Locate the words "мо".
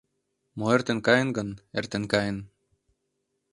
0.57-0.65